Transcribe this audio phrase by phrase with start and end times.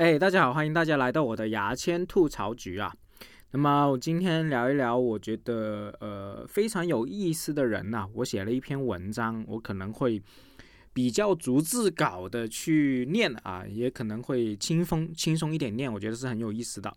[0.00, 2.90] 哎，大家好，欢迎大家来到我的牙签吐槽局啊。
[3.50, 8.08] 那么我今天聊一聊，我觉得呃非常有意思的人呐。
[8.14, 10.22] 我写了一篇文章，我可能会
[10.94, 16.90] 比较逐字稿的去念啊，也可能会轻松轻松一点念，我觉得是很有意思的。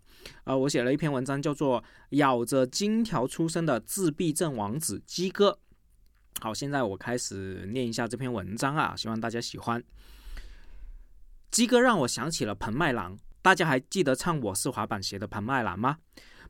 [0.44, 1.82] 啊，我写了一篇文章，叫做
[2.16, 5.50] 《咬着金条出生的自闭症王子鸡哥》。
[6.40, 9.84] 好，现在我开始念一下这篇文章啊，希望大家喜欢。
[11.54, 15.98] 鸡哥让我想起了彭麦郎，大家还记得唱《我是滑板鞋》的彭麦郎吗？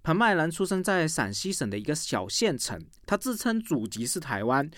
[0.02, 4.70] 彭麦郎出生在陕西省的一个小县城，他自称祖籍是台湾，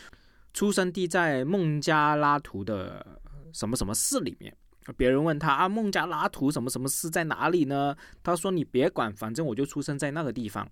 [0.52, 3.20] 出生地在孟加拉图的
[3.52, 4.52] 什么什么市里面。
[4.96, 7.94] 别人问他啊，孟加拉图什么什么市在哪里呢？
[8.24, 10.68] 他说你别管，反正我就出生在那个地方。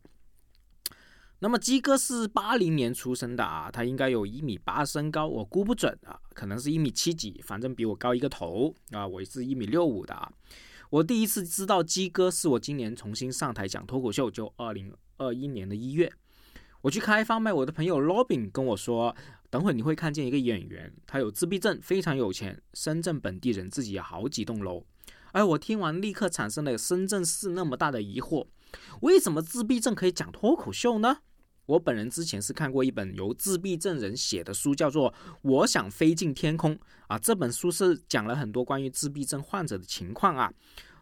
[1.45, 10.33] 那么鸡哥是八零年出生的啊，他应该有一米八身高，我估不准啊，可能是一米七几，反正比我高一个头啊，我是一米六五的啊。
[10.89, 16.11] 我第一次知道鸡哥是我今年重新上台讲脱口秀，就二零二一年的一月，
[16.81, 19.15] 我去开放麦，我的朋友 Robin 跟我说，
[19.51, 24.87] 等会你会看见一个演员，他有自闭症，非常有钱，深圳本地人，自己有好几栋楼。
[25.33, 28.47] 哎，我听完立刻产生了深圳市那么大的疑惑，
[29.03, 31.19] 为什么自闭症可以讲脱口秀呢？
[31.67, 35.13] 我本人之前是看过一本由自闭症人写的书，叫做
[35.43, 36.75] 《我想飞进天空》
[37.07, 37.19] 啊。
[37.19, 40.53] 这本书是讲了很多关于自闭症患者的情况啊。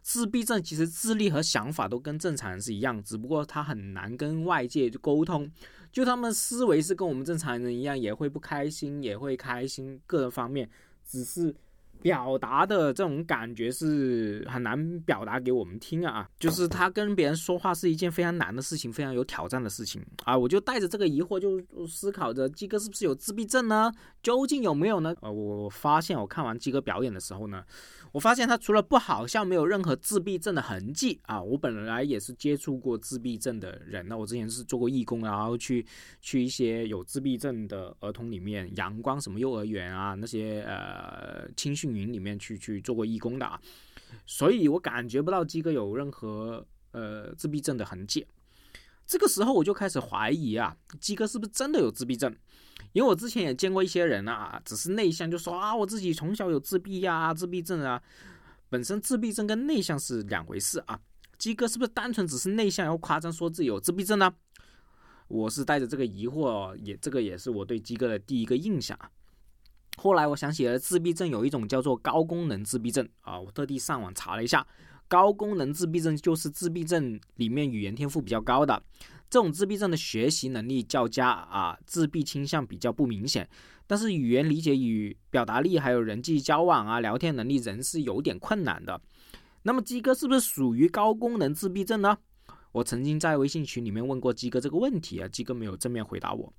[0.03, 5.51] 自闭症其实智力和想法都跟正常人是一样，只不过他很难跟外界沟通。
[5.91, 10.69] 就他们思维是跟我们正常人一样，也会不开心，也会开心，各方面
[11.07, 11.55] 只是。
[12.03, 20.37] 表达的这种感觉是很难表达给我们听啊，就是他跟别人说话是一件非常难的事情，非常有挑战的事情啊。
[20.37, 23.93] 我就带着这个疑惑，就思考着鸡哥是不是有自闭症呢？
[24.23, 25.15] 究竟有没有呢？
[25.21, 27.65] 呃，我发现我看完鸡哥表演的时候呢。
[28.13, 31.43] 我发现他除了不好笑，没有任何自闭症的痕迹啊！
[31.43, 35.87] 我本来也是接触过自闭症的人那，我之前是做过义工，然后去
[36.21, 43.59] 去一些有自闭症的儿童里面，阳光什么幼儿园啊，那些呃青训营里面去去做过义工的啊，
[44.27, 48.27] 所以我感觉不到鸡哥有任何呃自闭症的痕迹。
[49.07, 52.37] 这个时候我就开始怀疑啊，鸡哥是不是真的有自闭症？
[52.93, 58.03] 因为我之前也见过一些人啊，只是内向就说啊，我自己从小有自闭呀、自闭症啊。
[58.69, 60.99] 本身自闭症跟内向是两回事啊。
[61.39, 64.33] 鸡哥是不是单纯只是内向，然后夸张说自己有自闭症呢？
[65.29, 68.99] 我是带着这个疑惑，也这个也是我对鸡哥的第一个印象。
[69.97, 74.67] 后来我想起了自闭症有一种叫做高功能自闭症啊，我特地上网查了一下。
[75.13, 78.83] 高功能自闭症就是自闭症里面语言天赋比较高的，
[79.29, 83.47] 这种自闭症的学习能力较佳啊，自闭倾向比较不明显，
[83.87, 88.99] 但是语言理解与表达力还有人际交往啊、聊天能力仍是有点困难的。
[89.63, 92.17] 那么鸡哥是不是属于高功能自闭症呢？
[92.73, 96.51] 我曾经在微信群里面问过鸡哥这个问题啊，鸡哥没有正面回答我。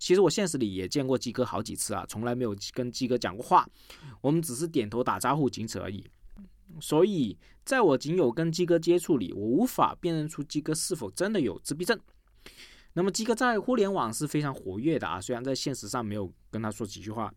[0.00, 3.64] 其实我现实里也见过鸡哥好几次啊，从来没有跟鸡哥讲过话，
[4.20, 6.04] 我们只是点头打招呼，仅此而已。
[6.80, 11.98] 所以，在我仅有跟鸡哥接触里，我无法辨认出鸡哥是否真的有自闭症。
[12.94, 17.32] 那么，鸡哥在互联网是非常活跃的啊，虽然在现实上没有跟他说几句话。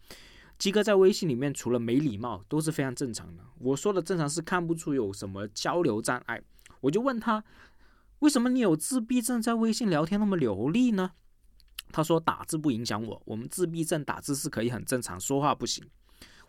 [0.57, 3.43] 鸡哥在微信里面除了没礼貌，都是非常正常的。
[3.59, 6.41] 我说的正常是看不出有什么交流障碍。
[6.79, 7.43] 我就问他，
[8.19, 11.11] 为什么你有自闭症，在微信聊天那么流利呢？
[11.91, 15.85] 他说打字不影响我，我们自闭症打字是可以很正常，说话不行。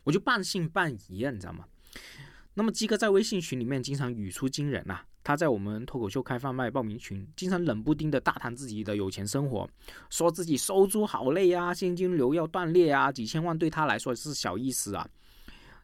[0.04, 1.64] 我就半信半疑啊，你知道吗？
[2.58, 9.68] 那么鸡哥在微信群里面经常语出惊人呐，他在我们脱口秀开放麦报名群，经常冷不丁的大谈自己的有钱生活，
[10.08, 15.06] 说自己收租好累啊，现金流要断裂啊，几千万对他来说是小意思啊。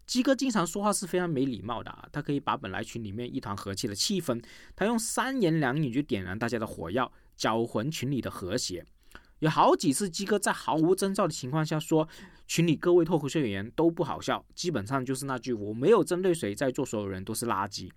[0.07, 4.43] 鸡哥经常说话是非常没礼貌的啊，他可以把本来群里面一团和气的气氛，
[4.75, 8.83] 他用三言两语就点燃大家的火药，搅浑群里的和谐。
[9.43, 12.09] 有好几次，鸡哥在毫无征兆的情况下说
[12.47, 17.91] 群里各位脱口秀演员都不好笑，基本上就是那句我没有针对谁，在座所有人都是垃圾。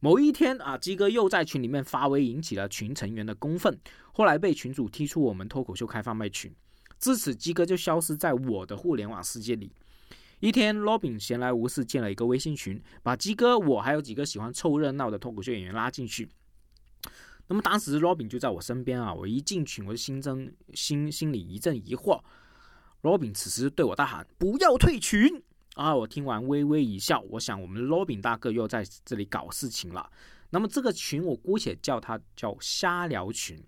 [0.00, 3.78] 某一天啊，鸡哥又在群里面发威，引起了群成员的公愤，
[4.12, 6.50] 后来被群主踢出我们脱口秀开放麦群，
[6.96, 9.70] 自此鸡哥就消失在我的互联网世界里。
[10.40, 16.26] 一天，罗宾闲来无事建了一个微信群，把鸡哥我还有几个喜欢凑热闹的脱口秀演员拉进去。
[17.48, 22.20] 那么当时 Robin 就在我身边啊，我一进群我就心中心心里一阵疑惑。
[23.02, 25.42] Robin 此时对我大喊：“不要退群！”
[25.76, 30.10] 啊，我听完微微一笑，我想我们 Robin 大哥又在这里搞事情了。
[30.50, 33.62] 那么这个群我姑且叫它叫瞎聊群。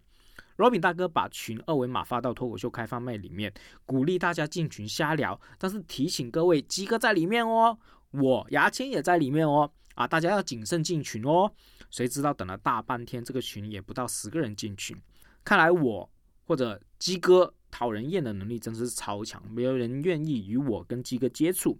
[0.56, 3.52] Robin 大哥把群二维码发到脱口秀开放麦里面，
[3.86, 7.78] 鼓励大家进群瞎聊，但是提醒各位鸡哥在里面哦，
[8.10, 9.70] 我牙签也在里面哦。
[9.98, 11.50] 啊，大家要谨慎进群哦。
[11.90, 14.96] 谁知道等了大半天，这个群也不到十个人进群。
[15.42, 16.08] 看来我
[16.44, 21.76] 或者鸡哥讨人厌的能力真是超强，没有人愿意与我跟鸡哥接触。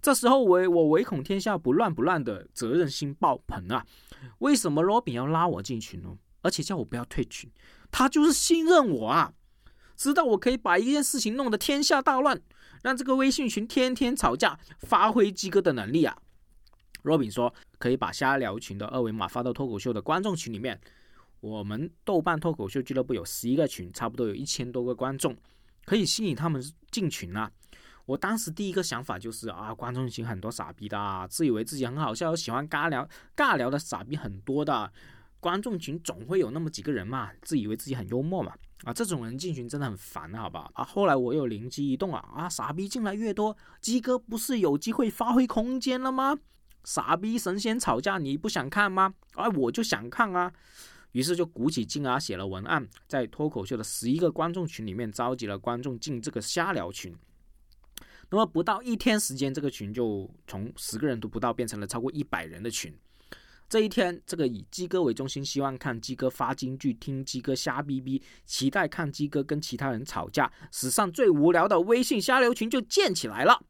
[0.00, 3.86] 这时候我我唯恐天下不乱不乱的责任心爆棚啊！
[4.38, 6.16] 为什么罗宾要拉我进群呢？
[6.40, 7.50] 而且叫我不要退群，
[7.90, 9.34] 他就是信任我啊，
[9.98, 12.40] 知道我可以把一件事情弄得天下大乱，
[12.82, 16.16] 让这个微信群天天吵架，发挥鸡哥的能力啊。
[17.02, 20.80] 罗宾说可以把瞎聊群的二维码发到脱口秀的观众群里面。
[21.40, 25.34] 我们豆瓣脱口秀俱乐部有十一个群，差不多有一千多个观众，
[25.86, 27.50] 可以吸引他们进群啊。
[28.04, 34.92] 我当时第一个想法就是啊，观众群很多傻逼的，自以为自己很好笑，喜欢尬聊尬聊的傻逼很多的。
[35.38, 38.52] 观众群总会有那么几个人嘛，自以为自己很幽默嘛，
[38.84, 40.70] 啊，这种人进群真的很烦，好吧？
[40.74, 46.36] 啊，后来我又灵机一动啊，啊，傻逼进来越多，鸡哥不是有机会发挥空间了吗？
[46.84, 49.14] 傻逼神仙吵架你不想看吗？
[49.34, 50.52] 啊，我就想看啊。
[51.12, 57.14] 于是就鼓起劲啊，写了文案，在脱口秀的十一个观众群里面召集了观众进这个瞎聊群。
[58.30, 62.96] 那么不到一天时间，这个群就从十个人都不到变成了超过一百人的群。
[63.68, 73.64] 这一天，这个以鸡哥为中心，希望看鸡哥发金句，听鸡哥瞎逼逼，期待看鸡哥跟其他人吵架，史上最无聊的微信瞎聊群就建起来了。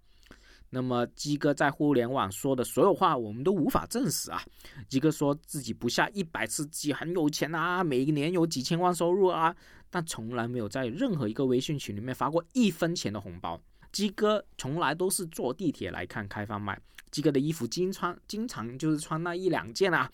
[0.72, 4.40] 那么鸡哥在互联网说的所有话，我们都无法证实啊。
[4.88, 9.54] 鸡哥说自己不下一百次，自己很有钱啊，每年有几千万收入啊，
[9.90, 13.60] 但从来没有在任何一个微信群里面发过一分钱的红包。
[13.90, 16.80] 鸡哥从来都是坐地铁来看开放麦。
[17.10, 20.08] 鸡哥的衣服经穿，经常就是穿那一两件啊，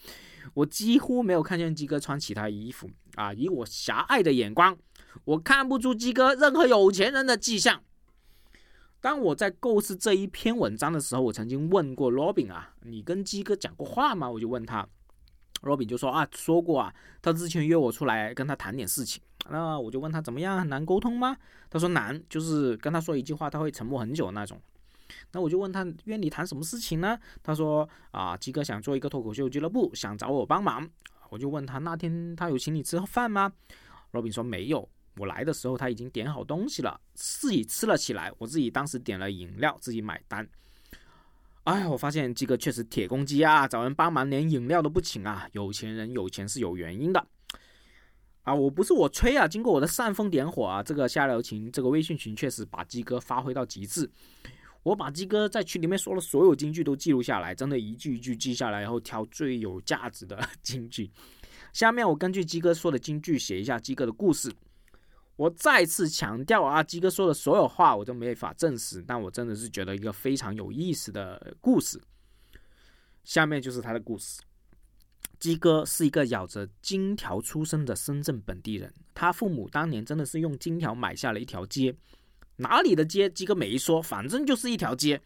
[0.54, 3.34] 我几乎没有看见鸡哥穿其他衣服啊。
[3.34, 4.74] 以我狭隘的眼光，
[5.26, 7.82] 我看不出鸡哥任何有钱人的迹象。
[9.06, 14.28] 当我在构思这一篇文章的时候，我曾经问过罗宾啊，你跟鸡哥讲过话吗？
[14.28, 14.84] 我就问他，
[15.62, 16.92] 罗宾就说啊，说过啊，
[17.22, 19.22] 他之前约我出来跟他谈点事情。
[19.48, 21.36] 那我就问他怎么样，很难沟通吗？
[21.70, 24.60] 他说难，就是跟他说一句话，他会沉默很久那种。
[25.30, 27.16] 那我就问他约你谈什么事情呢？
[27.44, 30.84] 他说啊，鸡哥想做一个脱口秀俱乐部，想找我帮忙。
[31.30, 33.52] 我就问他那天他有请你吃饭吗？
[34.10, 34.88] 罗宾说没有。
[35.16, 38.32] 我来的时候他已经点好东西了，自己吃了起来。
[38.38, 40.46] 我自己当时点了饮料，自己买单。
[41.64, 45.48] 哎，我发现这个确实铁公鸡啊，找人帮忙连饮料都不请啊。
[45.52, 47.26] 有钱人有钱是有原因的
[48.44, 49.48] 啊，我不是我吹啊。
[49.48, 54.08] 经过我的煽风点火啊，这个下流群这个微信群确实把鸡哥发挥到极致。
[54.84, 61.10] 我把鸡哥在群里面说的所有金句都记录下来，真的一句一句记下来，然后挑最有价值的 金句。
[61.72, 64.52] 下面我根据鸡哥说的金句写一下鸡哥的故事。
[65.36, 72.00] 我再次强调啊，鸡哥说的所有话我都没法证实，但我真的是觉得一个非常有意思的故事。
[73.22, 74.40] 下面就是他的故事。
[75.38, 81.94] 鸡哥是一个咬着金条出生的深圳本地人，他父母当年真的是用金条买下了一条街，
[82.56, 83.28] 哪里的街？
[83.28, 85.20] 鸡哥没说，反正就是一条街。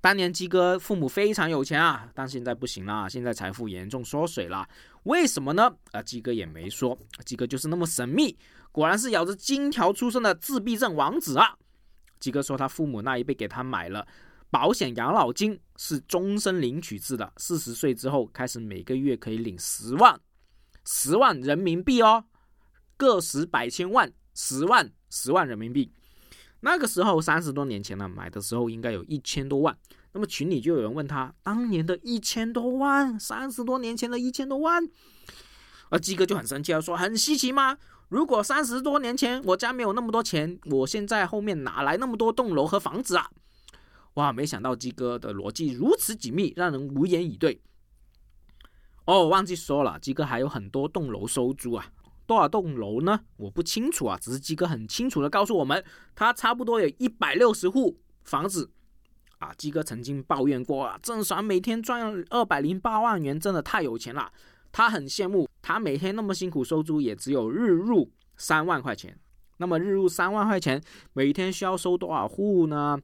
[0.00, 4.68] 当年鸡哥父母非常有钱啊，但现在不行了，现在财富严重缩水了。
[5.02, 5.74] 为什么呢？
[5.90, 8.38] 啊，鸡哥也没说，鸡哥就是那么神秘。
[8.70, 11.56] 果然是咬着金条出生的自闭症王子啊！
[12.20, 14.06] 鸡哥说他父母那一辈给他买了
[14.50, 20.20] 保险养老金，是终身领取制的，四十岁之后开始每个月可以领十万，
[20.84, 22.24] 十万人民币哦，
[22.96, 25.92] 个十百千万，十万十万人民币。
[26.60, 29.76] 那个时候三十多年前了，买的时候应该有一千多万。
[30.12, 34.88] 那么群里就有人问他，当年的一千多万，三十多年前的一千多万，
[35.90, 37.78] 而鸡哥就很生气，说很稀奇吗？
[38.08, 43.30] 如果三十多年前我家没有那么多钱，我现在后面哪来那么多栋楼和房子啊？
[44.14, 47.60] 哇，没想到鸡哥的逻辑如此紧密，让人无言以对。
[49.04, 51.86] 哦，忘记说了，鸡哥还有很多栋楼收租啊，
[52.28, 53.18] 多少栋楼呢？
[53.38, 55.82] 我不清楚啊，只是鸡哥很清楚的告诉我们，
[56.14, 58.70] 他差不多有一百六十户房子
[59.38, 59.50] 啊。
[59.56, 64.30] 鸡哥曾经抱怨过啊，郑爽每天赚二百零八万元，真的太有钱了。
[64.70, 69.18] 他很羡慕，他每天那么辛苦收租，也只有日入三万块钱。
[69.56, 70.82] 那么日入三万块钱，
[71.14, 73.00] 每天需要收多少户呢？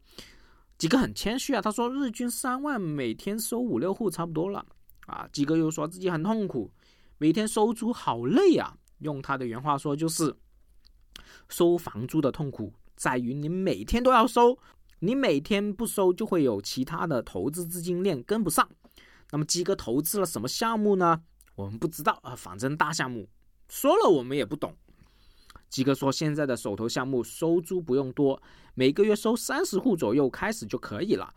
[0.77, 4.67] 吉哥很谦虚啊，他说日均三万，每天收五六户差不多了。
[5.07, 6.71] 啊，鸡哥又说自己很痛苦，
[7.17, 8.77] 每天收租好累啊。
[9.05, 10.35] 用他的原话说，就是
[11.49, 14.59] 收房租的痛苦在于你每天都要收，
[14.99, 18.69] 你每天不收，就会有其他的投资资金链跟不上。
[19.31, 21.23] 那么鸡哥投资了什么项目呢？
[21.55, 23.29] 我们不知道啊，反正大项目
[23.69, 24.75] 说了我们也不懂。
[25.69, 28.41] 鸡哥说，现在的手头项目收租不用多，
[28.75, 31.35] 每个月收三十户左右开始就可以了。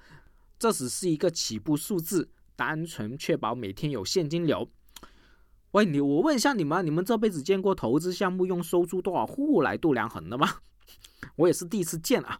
[0.59, 4.69] 这只是一个起步数字，单纯确保每天有现金流。
[5.77, 10.50] 喂，你我问一下你们，你们这辈子见过投资项目用收租多少户来度量衡的吗？
[11.38, 12.39] 我也是第一次见啊。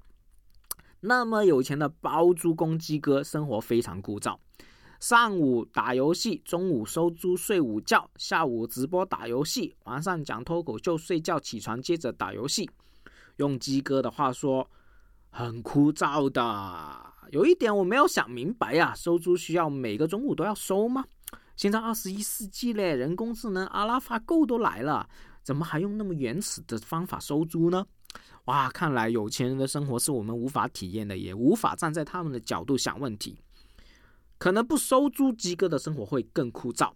[1.01, 4.39] 那么有钱的包租公鸡哥，生活非常枯燥。
[5.00, 12.67] 上午打游戏，中午收租睡午觉，下午直播打游戏，晚上讲脱口秀睡觉，起床接着打游戏。
[13.36, 14.67] 用鸡哥的话说，
[15.29, 17.13] 很枯燥的。
[17.29, 21.06] 有一点我没有想明白呀，收租需要每个中午都要收吗？
[21.58, 25.10] 现在二十一世纪嘞，人工智能阿拉法狗都来了，
[25.42, 27.84] 怎么还用那么原始的方法收租呢？
[28.46, 33.40] 哇，看来有钱人的生活是我们无法体验的，也无法站在他们的角度想问题。
[34.38, 36.94] 可能不收租，鸡哥的生活会更枯燥。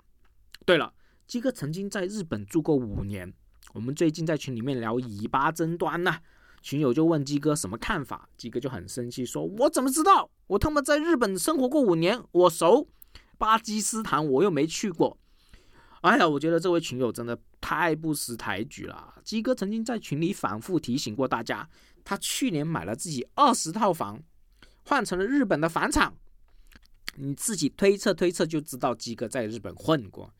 [0.64, 0.94] 对了，
[1.26, 3.34] 鸡哥曾经在日本住过五年。
[3.74, 6.16] 我们最近在群里面聊以巴争端呢，
[6.62, 10.30] 群友就问鸡哥什么看法，鸡哥就很生气，说我怎么知道？
[10.46, 12.88] 我他妈在日本生活过五年，我熟。
[13.42, 15.18] 巴基斯坦我又没去过。
[16.02, 19.16] 哎呀，我觉得这位群友真的太不识抬举了。
[19.24, 21.68] 鸡哥曾经在群里反复提醒过大家，
[22.04, 24.22] 他去年买了自己二十套房，
[24.86, 26.14] 换成了日本的房产。
[27.16, 30.32] 你自己推测推测就知道，鸡哥在日本混过，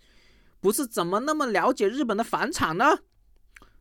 [0.60, 2.86] 不是怎么那么了解日本的房产呢？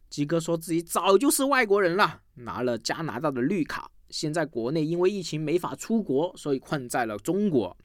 [0.08, 7.76] 鸡哥说自己早就是外国人了，拿了加拿大的绿卡，现在国内因为疫情没法出国，所以困在了中国。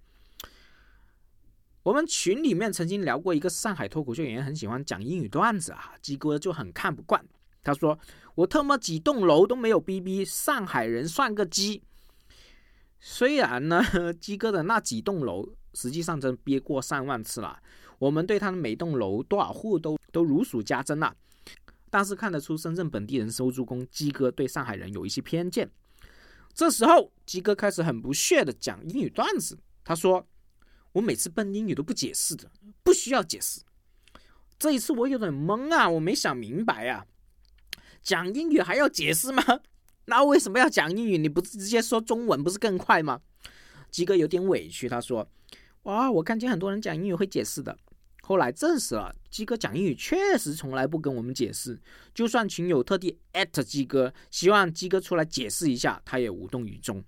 [1.86, 7.24] 我们群里面曾经聊过一个上海脱口秀演员，很喜欢讲英语段子啊，鸡哥就很看不惯，
[7.64, 8.00] 他说
[8.34, 11.84] 我特么几栋楼都没有逼逼，上海人算个鸡。
[13.00, 13.84] 虽然呢，
[14.20, 17.62] 鸡哥的那几栋楼实际上真憋过上万次了，
[18.00, 21.16] 我们对他的每栋楼多少户都都如数家珍了，
[21.92, 25.70] 但是看得出深圳本地人收租工鸡哥对上海人有一些偏见。
[26.52, 30.26] 这时候，鸡哥开始很不屑的讲英语段子，他说
[30.96, 32.50] ：“我每次笨英语都不解释的，
[32.82, 33.60] 不需要解释。
[34.58, 37.06] 这一次我有点懵啊，我没想明白啊，
[38.02, 39.44] 讲英语还要解释吗？”
[40.08, 41.18] 那为什么要讲英语？
[41.18, 43.20] 你不是直接说中文不是更快吗？
[43.92, 45.28] 鸡哥有点委屈，他说
[45.84, 47.78] ：“哇，我看见很多人讲英语会解释的，
[48.22, 51.78] 后来证实了，鸡哥讲英语确实从来不跟我们解释。
[52.14, 57.04] 就算群友特地艾特鸡哥，希望鸡哥出来解释一下，他也无动于衷。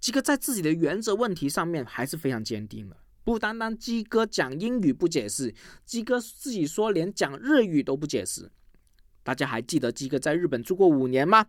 [0.00, 2.96] 鸡哥在自己的原则问题上面还是非常坚定的。
[3.24, 8.50] 不单单鸡哥讲英语不解释，鸡哥自己说连讲日语都不解释。
[9.22, 11.46] 大家还记得鸡哥在日本住过五年吗？”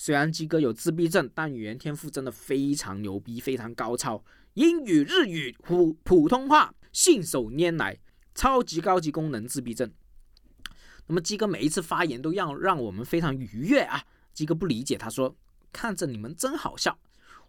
[0.00, 4.24] 虽然鸡哥有自闭症，但语言天赋真的非常牛逼，非常高超。
[4.54, 7.98] 英语、日语、普普通话信手拈来，
[8.34, 9.92] 超级高级功能自闭症。
[11.08, 14.04] 那么鸡哥每一次发言都让让我们非常愉悦啊！
[14.32, 15.36] 鸡哥不理解，他说
[15.72, 16.98] ：“看着你们真好笑，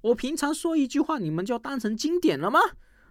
[0.02, 2.60] 我平常说一句话，你们就当成经典了吗？”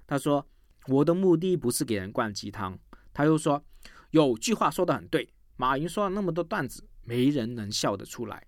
[0.08, 0.44] 他说
[0.88, 2.76] ：“我的目的不是给人灌鸡汤。”
[3.14, 3.62] 他又说
[4.10, 8.44] ：“有句话说的很对，马云说了那么多段子，没人能笑得出来。”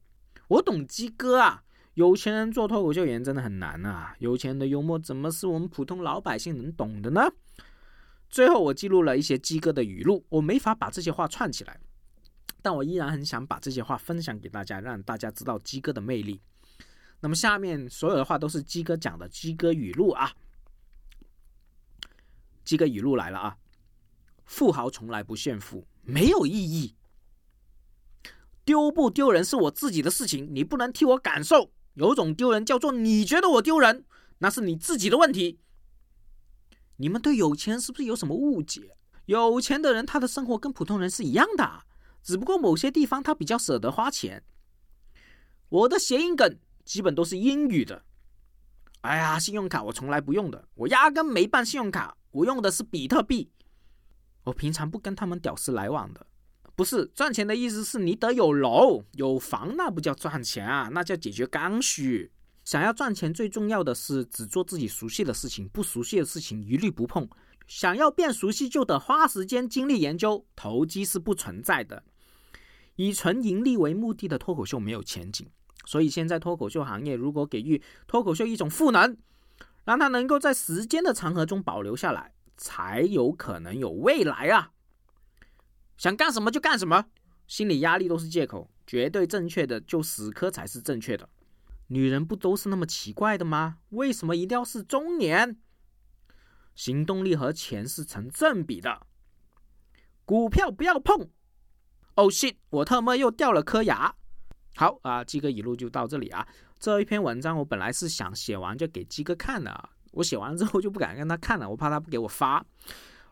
[0.49, 1.63] 我懂鸡哥啊，
[1.95, 4.17] 有钱人做脱口秀演员真的很难啊！
[4.19, 7.31] 有钱人的幽默怎么是我们普通老百姓能懂的呢？
[8.29, 11.79] 最后我记录了一些鸡哥的语录，我没法把这些话串起来，
[12.63, 16.41] 但我依然很想把这些话分享给大家，让大家知道鸡哥的魅力。
[17.21, 20.33] 那么下面所有的话都是鸡哥讲的鸡哥语录啊，
[22.71, 23.57] 几个语录来了啊！
[24.45, 26.95] 富豪从来不炫富，没有意义。
[28.65, 31.73] 丢不丢人是我自己的事情，你不能替我感受。
[31.95, 34.05] 有种丢人叫做你觉得我丢人，
[34.39, 35.59] 那是你自己的问题。
[36.99, 38.97] 你们对有钱是不是有什么误解？
[39.25, 41.83] 有钱的人他的生活跟普通人是一样的，
[42.23, 44.45] 只不过某些地方他比较舍得花钱。
[45.71, 48.05] 我的谐音梗基本都是英语的。
[49.01, 53.51] 哎呀，信用卡我从来不用的，我压根没办信用卡，我用的是比特币。
[54.45, 56.27] 我平常不跟他们屌丝来往的。
[56.75, 62.33] 不是赚钱的意思，是你得有楼有房，那不叫赚钱啊，那叫解决刚需。
[62.65, 67.29] 想要赚钱，最重要的是只做自己熟悉的事情，不熟悉的事情一律不碰。
[67.67, 70.47] 想要变熟悉，就得花时间精力研究。
[70.57, 72.03] 投机是不存在的，
[72.97, 75.47] 以纯盈利为目的的脱口秀没有前景。
[75.85, 79.17] 所以现在脱口秀行业如果给予脱口秀一种赋能，
[79.91, 84.71] 让它能够在时间的长河中保留下来，才有可能有未来啊。
[85.97, 87.07] 想干什么就干什么，
[87.49, 91.29] 心理压力都是借口，绝对正确的就死磕才是正确的。
[91.89, 93.79] 女人不都是那么奇怪的吗？
[93.89, 95.59] 为什么一定要是中年？
[96.77, 99.05] 行动力和钱是成正比的。
[100.25, 101.29] 股票不要碰。
[102.15, 102.59] 哦，shit！
[102.71, 104.15] 我特么又掉了颗牙。
[104.77, 106.47] 好啊，鸡哥一路就到这里啊。
[106.81, 112.65] 这一篇文章我本来是想写完就给鸡哥看的，我写完之后就不敢跟他看了，我怕他不给我发。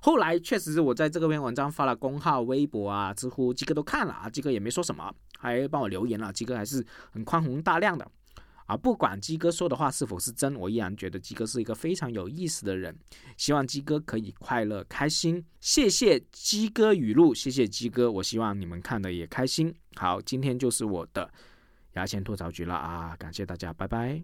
[0.01, 8.07] 后来确实是我在这个篇文章发了公号、微博啊、知乎，鸡哥都看了啊，鸡哥也没说什么，还帮我留言了，鸡哥还是很宽宏大量的。
[8.67, 12.95] 啊，不管鸡哥说的话是否是真，我依然觉得鸡哥是一个非常有意思的人。
[13.39, 15.43] 希望鸡哥可以快乐开心。
[15.59, 19.75] 谢谢鸡哥语录，谢谢鸡哥，我希望你们看的也开心。
[19.97, 21.31] 好，今天就是我的
[21.95, 24.23] 牙签吐槽局了啊，感谢大家，拜拜。